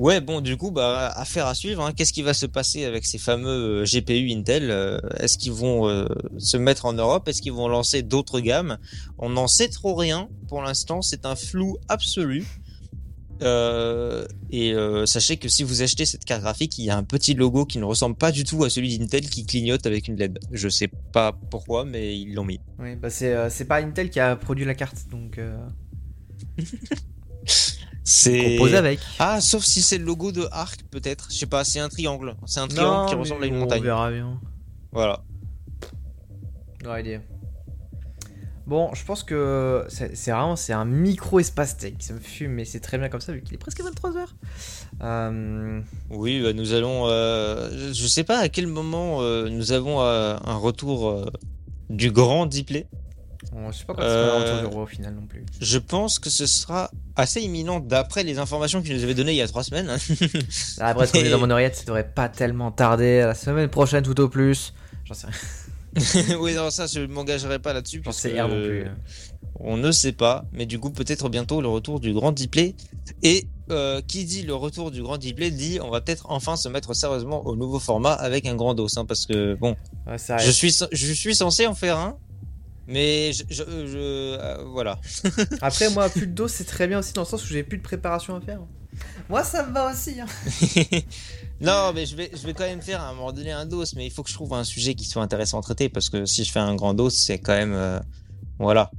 Ouais, 0.00 0.22
bon, 0.22 0.40
du 0.40 0.56
coup, 0.56 0.70
bah, 0.70 1.08
affaire 1.14 1.46
à 1.46 1.54
suivre. 1.54 1.84
hein. 1.84 1.92
Qu'est-ce 1.94 2.14
qui 2.14 2.22
va 2.22 2.32
se 2.32 2.46
passer 2.46 2.86
avec 2.86 3.04
ces 3.04 3.18
fameux 3.18 3.82
euh, 3.82 3.84
GPU 3.84 4.30
Intel 4.32 4.70
Euh, 4.70 4.98
Est-ce 5.18 5.36
qu'ils 5.36 5.52
vont 5.52 5.88
euh, 5.90 6.06
se 6.38 6.56
mettre 6.56 6.86
en 6.86 6.94
Europe? 6.94 7.28
Est-ce 7.28 7.42
qu'ils 7.42 7.52
vont 7.52 7.68
lancer 7.68 8.02
d'autres 8.02 8.40
gammes? 8.40 8.78
On 9.18 9.28
n'en 9.28 9.46
sait 9.46 9.68
trop 9.68 9.94
rien 9.94 10.30
pour 10.48 10.62
l'instant. 10.62 11.02
C'est 11.02 11.26
un 11.26 11.36
flou 11.36 11.76
absolu. 11.88 12.46
Euh, 13.42 14.26
et 14.50 14.72
euh, 14.72 15.04
sachez 15.04 15.36
que 15.36 15.48
si 15.50 15.64
vous 15.64 15.82
achetez 15.82 16.06
cette 16.06 16.24
carte 16.24 16.40
graphique, 16.40 16.78
il 16.78 16.84
y 16.86 16.90
a 16.90 16.96
un 16.96 17.04
petit 17.04 17.34
logo 17.34 17.66
qui 17.66 17.76
ne 17.78 17.84
ressemble 17.84 18.16
pas 18.16 18.32
du 18.32 18.44
tout 18.44 18.64
à 18.64 18.70
celui 18.70 18.96
d'Intel 18.98 19.28
qui 19.28 19.44
clignote 19.44 19.84
avec 19.84 20.08
une 20.08 20.16
LED. 20.16 20.38
Je 20.50 20.68
sais 20.70 20.88
pas 21.12 21.32
pourquoi, 21.50 21.84
mais 21.84 22.18
ils 22.18 22.32
l'ont 22.34 22.44
mis. 22.44 22.58
Oui, 22.78 22.96
bah 22.96 23.10
c'est 23.10 23.64
pas 23.68 23.82
Intel 23.82 24.08
qui 24.08 24.20
a 24.20 24.34
produit 24.36 24.64
la 24.64 24.74
carte, 24.74 25.08
donc 25.10 25.38
C'est 28.12 28.56
compose 28.56 28.74
avec. 28.74 28.98
ah, 29.18 29.40
sauf 29.40 29.62
si 29.64 29.82
c'est 29.82 29.98
le 29.98 30.04
logo 30.04 30.32
de 30.32 30.46
Arc, 30.50 30.80
peut-être. 30.90 31.28
Je 31.30 31.36
sais 31.36 31.46
pas. 31.46 31.64
C'est 31.64 31.78
un 31.80 31.88
triangle. 31.88 32.34
C'est 32.46 32.60
un 32.60 32.66
triangle 32.68 33.08
qui 33.08 33.14
ressemble 33.14 33.44
à 33.44 33.46
une 33.46 33.56
on 33.56 33.60
montagne. 33.60 33.82
verra 33.82 34.10
bien. 34.10 34.40
Voilà. 34.92 35.22
Ouais, 36.84 37.00
idée. 37.02 37.20
Bon, 38.66 38.90
je 38.94 39.04
pense 39.04 39.24
que 39.24 39.84
c'est 39.90 40.30
vraiment 40.30 40.54
c'est 40.54 40.72
un 40.72 40.84
micro 40.84 41.40
espace 41.40 41.76
tech. 41.76 41.94
Ça 41.98 42.12
me 42.14 42.20
fume, 42.20 42.52
mais 42.52 42.64
c'est 42.64 42.78
très 42.80 42.98
bien 42.98 43.08
comme 43.08 43.20
ça 43.20 43.32
vu 43.32 43.42
qu'il 43.42 43.54
est 43.54 43.58
presque 43.58 43.80
23h. 43.82 44.26
Euh, 45.02 45.80
Oui, 46.10 46.40
bah, 46.42 46.52
nous 46.52 46.72
allons. 46.72 47.06
euh, 47.08 47.92
je 47.92 48.06
sais 48.06 48.22
pas 48.24 48.38
à 48.38 48.48
quel 48.48 48.66
moment 48.68 49.22
euh, 49.22 49.48
nous 49.48 49.72
avons 49.72 50.00
un 50.00 50.56
retour 50.56 51.30
du 51.88 52.12
grand 52.12 52.46
Dipley. 52.46 52.86
Je 53.42 53.78
sais 53.78 53.84
pas 53.84 53.94
quand 53.94 54.02
c'est 54.02 54.08
pas 54.08 54.26
le 54.26 54.30
Euh, 54.30 54.38
retour 54.54 54.68
du 54.68 54.74
roi 54.74 54.82
au 54.82 54.86
final 54.86 55.14
non 55.14 55.26
plus. 55.26 55.44
Je 55.60 55.78
pense 55.78 56.18
que 56.18 56.28
ce 56.30 56.46
sera 56.46 56.90
assez 57.16 57.40
imminent 57.40 57.80
d'après 57.80 58.22
les 58.22 58.38
informations 58.38 58.82
qu'il 58.82 58.94
nous 58.96 59.02
avait 59.02 59.14
données 59.14 59.32
il 59.32 59.36
y 59.36 59.42
a 59.42 59.48
trois 59.48 59.64
semaines. 59.64 59.86
Là, 59.86 60.86
après, 60.88 61.06
ce 61.06 61.12
qu'on 61.12 61.20
est 61.20 61.30
dans 61.30 61.38
mon 61.38 61.50
oreillette, 61.50 61.76
ça 61.76 61.84
devrait 61.84 62.08
pas 62.08 62.28
tellement 62.28 62.70
tarder. 62.70 63.20
La 63.20 63.34
semaine 63.34 63.68
prochaine, 63.68 64.02
tout 64.04 64.18
au 64.20 64.28
plus. 64.28 64.74
J'en 65.04 65.14
sais 65.14 65.26
rien. 65.26 65.36
oui, 66.38 66.54
non, 66.54 66.70
ça, 66.70 66.86
je 66.86 67.00
m'engagerai 67.00 67.58
pas 67.58 67.72
là-dessus. 67.72 68.02
J'en 68.04 68.12
sais 68.12 68.28
que, 68.28 68.34
rien 68.34 68.46
non 68.46 68.54
euh, 68.54 68.68
plus. 68.68 68.90
On 69.58 69.76
ne 69.76 69.90
sait 69.90 70.12
pas, 70.12 70.44
mais 70.52 70.64
du 70.66 70.78
coup, 70.78 70.90
peut-être 70.90 71.28
bientôt 71.28 71.60
le 71.60 71.68
retour 71.68 71.98
du 72.00 72.12
grand 72.12 72.32
Dipley. 72.32 72.74
Et 73.22 73.48
euh, 73.70 74.00
qui 74.06 74.24
dit 74.24 74.42
le 74.42 74.54
retour 74.54 74.90
du 74.90 75.02
grand 75.02 75.18
Dipley 75.18 75.50
dit 75.50 75.78
on 75.82 75.90
va 75.90 76.00
peut-être 76.00 76.26
enfin 76.28 76.56
se 76.56 76.68
mettre 76.68 76.94
sérieusement 76.94 77.44
au 77.46 77.56
nouveau 77.56 77.78
format 77.78 78.12
avec 78.12 78.46
un 78.46 78.54
grand 78.54 78.74
dos. 78.74 78.86
hein, 78.96 79.04
parce 79.04 79.26
que, 79.26 79.54
bon, 79.54 79.76
Ouais, 80.06 80.18
ça 80.18 80.38
je 80.38 80.50
suis, 80.50 80.76
je 80.92 81.12
suis 81.12 81.34
censé 81.34 81.66
en 81.66 81.74
faire 81.74 81.98
un, 81.98 82.16
mais 82.90 83.32
je, 83.32 83.44
je, 83.48 83.62
je- 83.86 84.38
euh, 84.38 84.64
voilà. 84.72 84.98
Après, 85.62 85.88
moi, 85.90 86.08
plus 86.10 86.26
de 86.26 86.32
dos, 86.34 86.48
c'est 86.48 86.64
très 86.64 86.86
bien 86.88 86.98
aussi 86.98 87.12
dans 87.12 87.22
le 87.22 87.26
sens 87.26 87.42
où 87.44 87.46
j'ai 87.48 87.62
plus 87.62 87.78
de 87.78 87.82
préparation 87.82 88.36
à 88.36 88.40
faire. 88.40 88.60
Moi, 89.28 89.42
ça 89.44 89.64
me 89.66 89.72
va 89.72 89.90
aussi. 89.92 90.20
hein. 90.20 90.26
non, 91.60 91.92
mais 91.94 92.04
je 92.06 92.16
vais, 92.16 92.30
je 92.34 92.44
vais 92.46 92.52
quand 92.54 92.64
même 92.64 92.82
faire 92.82 93.00
à 93.00 93.08
un 93.08 93.14
moment 93.14 93.32
donné 93.32 93.52
un 93.52 93.64
dos, 93.66 93.84
mais 93.96 94.06
il 94.06 94.10
faut 94.10 94.22
que 94.22 94.28
je 94.28 94.34
trouve 94.34 94.52
un 94.54 94.64
sujet 94.64 94.94
qui 94.94 95.04
soit 95.04 95.22
intéressant 95.22 95.58
à 95.58 95.62
traiter 95.62 95.88
parce 95.88 96.10
que 96.10 96.26
si 96.26 96.44
je 96.44 96.50
fais 96.52 96.58
un 96.58 96.74
grand 96.74 96.92
dos, 96.94 97.08
c'est 97.10 97.38
quand 97.38 97.52
même, 97.54 97.72
euh, 97.72 97.98
voilà, 98.58 98.90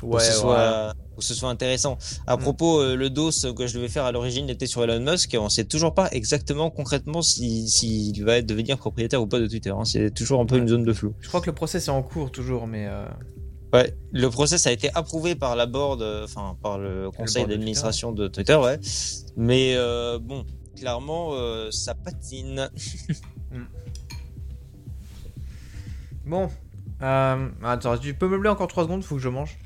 que 0.00 0.06
ce 0.20 0.32
soit, 0.40 0.94
faut 1.14 1.20
que 1.20 1.24
ce 1.24 1.34
soit 1.34 1.48
intéressant. 1.48 1.96
À 2.26 2.36
Mm. 2.36 2.40
propos, 2.40 2.80
euh, 2.80 2.96
le 2.96 3.08
dos 3.10 3.30
que 3.56 3.66
je 3.66 3.74
devais 3.74 3.88
faire 3.88 4.04
à 4.04 4.12
l'origine 4.12 4.48
était 4.50 4.66
sur 4.66 4.82
Elon 4.84 5.00
Musk, 5.00 5.36
on 5.40 5.48
sait 5.48 5.64
toujours 5.64 5.94
pas 5.94 6.08
exactement 6.12 6.70
concrètement 6.70 7.22
s'il 7.22 7.68
si, 7.68 8.12
s'il 8.12 8.24
va 8.24 8.42
devenir 8.42 8.78
propriétaire 8.78 9.22
ou 9.22 9.26
pas 9.26 9.38
de 9.40 9.46
Twitter. 9.46 9.70
hein. 9.70 9.84
C'est 9.84 10.12
toujours 10.12 10.40
un 10.40 10.46
peu 10.46 10.56
une 10.58 10.68
zone 10.68 10.84
de 10.84 10.92
flou. 10.92 11.14
Je 11.20 11.28
crois 11.28 11.40
que 11.40 11.46
le 11.46 11.54
process 11.54 11.88
est 11.88 11.90
en 11.90 12.02
cours 12.02 12.30
toujours, 12.30 12.66
mais. 12.66 12.86
euh, 12.88 13.06
Ouais, 13.72 13.92
le 14.12 14.28
process 14.30 14.68
a 14.68 14.72
été 14.72 14.88
approuvé 14.94 15.34
par 15.34 15.56
la 15.56 15.66
board, 15.66 16.00
euh, 16.00 16.22
enfin 16.24 16.56
par 16.62 16.78
le 16.78 17.10
conseil 17.10 17.42
board 17.42 17.50
de 17.50 17.54
d'administration 17.56 18.12
de 18.12 18.28
Twitter, 18.28 18.54
ouais. 18.54 18.78
Mais 19.36 19.76
bon, 20.20 20.44
clairement, 20.76 21.32
ça 21.72 21.94
patine. 21.94 22.70
Bon. 26.26 26.48
Euh, 27.02 27.48
attends, 27.62 27.98
tu 27.98 28.14
peux 28.14 28.28
meubler 28.28 28.48
encore 28.48 28.68
3 28.68 28.84
secondes, 28.84 29.04
faut 29.04 29.16
que 29.16 29.20
je 29.20 29.28
mange. 29.28 29.58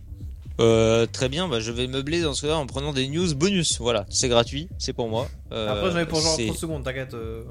Euh, 0.61 1.07
très 1.07 1.29
bien, 1.29 1.47
bah, 1.47 1.61
je 1.61 1.71
vais 1.71 1.87
meubler 1.87 2.21
dans 2.21 2.35
ce 2.35 2.43
cas-là 2.43 2.59
en 2.59 2.67
prenant 2.67 2.93
des 2.93 3.07
news 3.09 3.33
bonus. 3.37 3.79
Voilà, 3.81 4.07
c'est 4.11 4.29
gratuit, 4.29 4.69
c'est 4.79 4.93
pour 4.93 5.09
moi. 5.09 5.29
Euh, 5.53 5.71
Après, 5.71 5.93
j'en 5.93 5.99
ai 5.99 6.07
pour 6.07 6.21
genre 6.21 6.35
c'est- 6.35 6.47
30 6.47 6.57
secondes, 6.59 6.85
t'inquiète. 6.85 7.15
euh, 7.15 7.45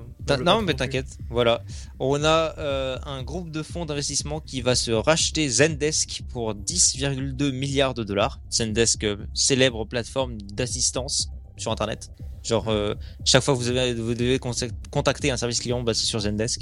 Non, 0.44 0.62
mais 0.62 0.74
t'inquiète. 0.74 1.18
Voilà. 1.30 1.64
On 2.00 2.22
a 2.26 2.54
euh, 2.58 2.98
un 3.06 3.24
groupe 3.24 3.50
de 3.50 3.64
fonds 3.64 3.86
d'investissement 3.86 4.42
qui 4.42 4.62
va 4.62 4.76
se 4.76 4.92
racheter 4.92 5.48
Zendesk 5.48 6.24
pour 6.34 6.54
10,2 6.54 7.52
milliards 7.52 7.94
de 7.94 8.04
dollars. 8.04 8.42
Zendesk, 8.52 9.04
euh, 9.06 9.16
célèbre 9.34 9.86
plateforme 9.86 10.38
d'assistance 10.42 11.30
sur 11.56 11.72
Internet. 11.72 12.12
Genre, 12.44 12.68
euh, 12.68 12.94
chaque 13.26 13.42
fois 13.44 13.54
que 13.56 13.60
vous, 13.60 13.70
avez, 13.70 13.94
vous 13.94 14.14
devez 14.16 14.38
contac- 14.38 14.72
contacter 14.92 15.32
un 15.32 15.38
service 15.38 15.60
client, 15.62 15.82
bah, 15.82 15.94
c'est 15.94 16.06
sur 16.06 16.20
Zendesk. 16.20 16.62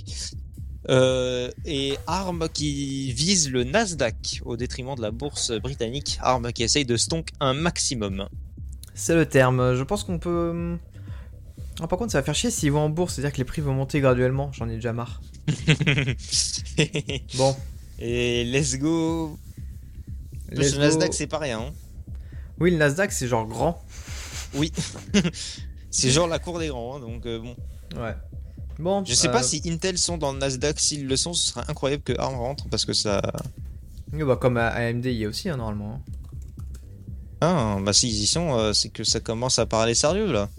Euh, 0.90 1.50
et 1.66 1.98
ARM 2.06 2.48
qui 2.54 3.12
vise 3.12 3.50
le 3.50 3.64
Nasdaq 3.64 4.42
au 4.46 4.56
détriment 4.56 4.96
de 4.96 5.02
la 5.02 5.12
bourse 5.12 5.52
britannique. 5.52 6.18
ARM 6.22 6.52
qui 6.54 6.64
essaye 6.64 6.86
de 6.86 6.96
stonk 6.98 7.30
un 7.40 7.54
maximum. 7.54 8.28
C'est 8.94 9.16
le 9.16 9.26
terme. 9.26 9.76
Je 9.76 9.84
pense 9.84 10.04
qu'on 10.04 10.20
peut. 10.20 10.78
Ah, 11.82 11.88
par 11.88 12.00
contre, 12.00 12.12
ça 12.12 12.20
va 12.20 12.24
faire 12.24 12.36
chier 12.36 12.52
s'ils 12.52 12.72
vont 12.72 12.82
en 12.82 12.90
bourse, 12.90 13.16
c'est-à-dire 13.16 13.34
que 13.34 13.38
les 13.38 13.44
prix 13.46 13.62
vont 13.62 13.74
monter 13.74 14.00
graduellement. 14.00 14.52
J'en 14.54 14.70
ai 14.70 14.76
déjà 14.76 14.94
marre. 14.94 15.22
Bon. 17.36 17.56
et 18.00 18.44
let's 18.46 18.78
go. 18.78 19.38
let's 20.52 20.74
le. 20.74 20.80
Nasdaq, 20.80 21.14
c'est 21.14 21.28
pas 21.28 21.40
rien. 21.40 21.60
hein. 21.60 21.74
Oui, 22.60 22.72
le 22.72 22.78
Nasdaq, 22.78 23.12
c'est 23.12 23.28
genre 23.28 23.46
grand. 23.48 23.84
Oui. 24.54 24.72
c'est 25.92 26.10
genre 26.10 26.28
la 26.28 26.40
cour 26.40 26.60
des 26.60 26.68
grands, 26.68 26.96
hein, 26.98 27.00
donc 27.00 27.26
euh, 27.26 27.40
bon. 27.40 27.56
Ouais. 28.02 28.16
Bon. 28.80 29.04
Je 29.06 29.14
sais 29.14 29.30
euh, 29.30 29.32
pas 29.32 29.44
si 29.44 29.62
Intel 29.66 29.98
sont 29.98 30.18
dans 30.18 30.34
le 30.34 30.40
Nasdaq, 30.40 30.80
s'ils 30.80 31.08
le 31.08 31.16
sont, 31.16 31.34
ce 31.34 31.48
serait 31.54 31.66
incroyable 31.70 32.04
que 32.04 32.14
ARM 32.20 32.36
rentre 32.36 32.68
parce 32.70 32.86
que 32.86 32.94
ça. 32.94 33.22
oui, 34.14 34.24
bah, 34.24 34.36
comme 34.36 34.58
à 34.58 34.68
AMD, 34.68 35.06
il 35.06 35.14
y 35.14 35.26
a 35.26 35.30
aussi, 35.30 35.50
hein, 35.50 35.58
normalement. 35.58 36.02
Ah, 37.42 37.78
bah 37.82 37.94
s'ils 37.94 38.10
y 38.14 38.28
sont, 38.28 38.58
euh, 38.58 38.74
c'est 38.74 38.90
que 38.90 39.04
ça 39.04 39.20
commence 39.20 39.60
à 39.60 39.66
parler 39.66 39.94
sérieux 39.94 40.32
là. 40.32 40.50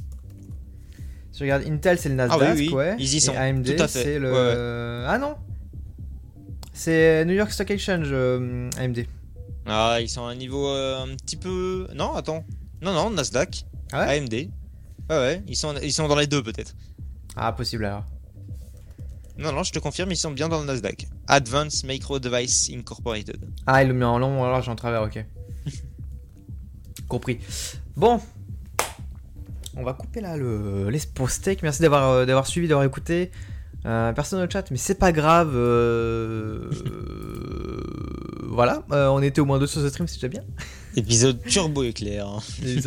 Si 1.33 1.39
tu 1.39 1.43
regardes 1.45 1.65
Intel, 1.67 1.99
c'est 1.99 2.09
le 2.09 2.15
Ah 2.21 2.29
Nasdaq, 2.29 2.57
oui, 2.57 2.69
oui, 2.69 2.75
ouais. 2.75 2.97
ils 2.99 3.15
y 3.15 3.17
Et 3.17 3.21
sont, 3.21 3.35
AMD, 3.35 3.87
c'est 3.89 4.19
le. 4.19 4.33
ouais, 4.33 5.07
Ah 5.09 5.19
non 5.19 5.35
C'est 6.73 7.25
New 7.25 7.35
York 7.35 7.51
Stock 7.51 7.71
Exchange, 7.71 8.09
euh, 8.11 8.71
AMD. 8.79 9.07
Ah, 9.67 9.99
ils 10.01 10.09
sont 10.09 10.25
à 10.25 10.31
un 10.31 10.35
niveau 10.35 10.69
euh, 10.69 11.03
un 11.05 11.17
petit 11.17 11.37
peu. 11.37 11.89
Non, 11.95 12.15
attends. 12.15 12.45
Non, 12.83 12.93
non, 12.93 13.11
Nasdaq, 13.11 13.65
Ah 13.93 14.07
ouais? 14.07 14.19
AMD. 14.19 14.33
Ouais, 14.35 14.49
ouais, 15.11 15.43
ils 15.49 15.57
sont, 15.57 15.75
ils 15.83 15.93
sont 15.93 16.09
dans 16.09 16.17
les 16.17 16.27
deux 16.27 16.43
peut-être. 16.43 16.75
Ah, 17.37 17.53
possible 17.53 17.85
alors. 17.85 18.05
Non, 19.39 19.53
non, 19.53 19.63
je 19.63 19.73
te 19.73 19.79
confirme, 19.79 20.11
ils 20.11 20.17
sont 20.17 20.31
bien 20.31 20.49
dans 20.49 20.61
le 20.61 20.67
Nasdaq. 20.67 21.07
Advanced 21.29 21.85
Micro 21.87 22.19
Device 22.19 22.71
Incorporated. 22.73 23.37
Ah, 23.67 23.83
il 23.83 23.89
le 23.89 23.95
met 23.95 24.07
en 24.07 24.19
long, 24.19 24.43
alors 24.43 24.63
j'ai 24.63 24.71
en 24.71 24.77
travers, 24.77 25.03
ok. 25.03 25.23
Compris. 27.09 27.39
Bon. 27.97 28.21
On 29.77 29.83
va 29.85 29.93
couper 29.93 30.23
là 30.23 30.39
le 30.39 30.89
l'espo 30.89 31.29
steak. 31.29 31.63
Merci 31.63 31.83
d'avoir 31.83 32.09
euh, 32.11 32.25
d'avoir 32.25 32.47
suivi, 32.47 32.67
d'avoir 32.67 32.87
écouté. 32.87 33.31
Euh, 33.85 34.13
personne 34.15 34.39
dans 34.39 34.45
le 34.47 34.51
chat, 34.51 34.71
mais 34.71 34.79
c'est 34.79 34.95
pas 34.95 35.13
grave. 35.13 35.53
euh, 35.55 36.71
Voilà, 38.49 38.83
euh, 38.93 39.09
on 39.09 39.21
était 39.21 39.41
au 39.41 39.45
moins 39.45 39.59
deux 39.59 39.67
sur 39.67 39.83
ce 39.83 39.89
stream, 39.91 40.09
c'est 40.09 40.15
déjà 40.17 40.29
bien. 40.29 40.43
Épisode 40.97 41.43
turbo 41.45 41.83
éclair. 41.83 42.27
Les 42.63 42.87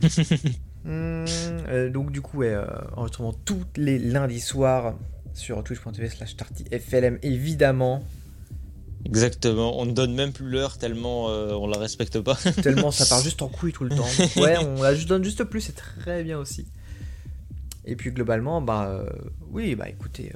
autres 0.48 0.67
Hum, 0.86 1.24
euh, 1.68 1.90
donc 1.90 2.12
du 2.12 2.20
coup, 2.20 2.38
ouais, 2.38 2.54
euh, 2.54 2.64
enregistrement 2.96 3.32
tous 3.32 3.64
les 3.76 3.98
lundis 3.98 4.40
soirs 4.40 4.94
sur 5.34 5.62
twitch.tv 5.62 6.08
slash 6.08 6.36
tartyflm 6.36 7.18
évidemment. 7.22 8.04
Exactement, 9.04 9.78
on 9.78 9.86
ne 9.86 9.92
donne 9.92 10.14
même 10.14 10.32
plus 10.32 10.48
l'heure 10.48 10.76
tellement 10.76 11.30
euh, 11.30 11.52
on 11.52 11.66
la 11.66 11.78
respecte 11.78 12.20
pas. 12.20 12.34
Tellement 12.62 12.90
ça 12.90 13.06
part 13.06 13.22
juste 13.24 13.42
en 13.42 13.48
couille 13.48 13.72
tout 13.72 13.84
le 13.84 13.94
temps. 13.94 14.08
Ouais, 14.36 14.58
on 14.58 14.82
la 14.82 14.94
donne 14.94 15.22
juste 15.24 15.44
plus, 15.44 15.60
c'est 15.60 15.76
très 15.76 16.24
bien 16.24 16.38
aussi. 16.38 16.66
Et 17.84 17.96
puis 17.96 18.10
globalement, 18.10 18.60
bah 18.60 18.88
euh, 18.88 19.08
oui, 19.50 19.74
bah 19.76 19.88
écoutez, 19.88 20.32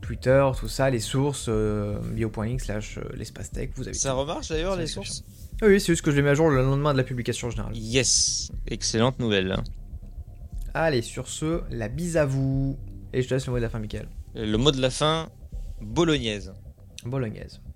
Twitter, 0.00 0.44
tout 0.58 0.68
ça, 0.68 0.90
les 0.90 0.98
sources, 0.98 1.48
bio.link 1.48 2.60
slash 2.60 2.98
l'espace 3.14 3.50
tech, 3.50 3.70
vous 3.76 3.86
avez 3.86 3.94
Ça 3.94 4.14
remarche 4.14 4.48
d'ailleurs 4.48 4.76
les 4.76 4.86
sources? 4.86 5.22
Oui, 5.62 5.78
c'est 5.78 5.92
juste 5.92 6.02
que 6.02 6.10
je 6.10 6.16
les 6.16 6.22
mets 6.22 6.30
à 6.30 6.34
jour 6.34 6.48
le 6.48 6.62
lendemain 6.62 6.92
de 6.92 6.98
la 6.98 7.04
publication 7.04 7.48
en 7.48 7.50
général. 7.50 7.76
Yes, 7.76 8.50
excellente 8.66 9.18
nouvelle. 9.18 9.56
Allez, 10.72 11.02
sur 11.02 11.28
ce, 11.28 11.62
la 11.70 11.88
bise 11.88 12.16
à 12.16 12.24
vous. 12.24 12.78
Et 13.12 13.22
je 13.22 13.28
te 13.28 13.34
laisse 13.34 13.46
le 13.46 13.52
mot 13.52 13.58
de 13.58 13.62
la 13.62 13.68
fin, 13.68 13.78
Michael. 13.78 14.08
Le 14.34 14.56
mot 14.56 14.70
de 14.70 14.80
la 14.80 14.90
fin, 14.90 15.28
bolognaise. 15.82 16.52
Bolognaise. 17.04 17.60